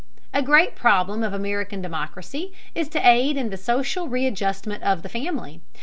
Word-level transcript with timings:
A 0.33 0.41
great 0.41 0.73
problem 0.75 1.21
of 1.21 1.31
American 1.31 1.79
democracy 1.79 2.51
is 2.73 2.87
to 2.89 3.07
aid 3.07 3.37
in 3.37 3.51
the 3.51 3.55
social 3.55 4.07
readjustment 4.09 4.81
of 4.81 5.03
the 5.03 5.09
family. 5.09 5.61